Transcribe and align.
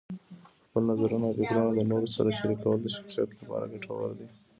خپل 0.65 0.81
نظرونه 0.91 1.25
او 1.27 1.35
فکرونه 1.39 1.69
د 1.73 1.79
نورو 1.91 2.07
سره 2.15 2.29
شریکول 2.39 2.77
د 2.81 2.87
شخصیت 2.95 3.29
لپاره 3.39 3.65
ګټور 3.73 4.09
دي. 4.17 4.27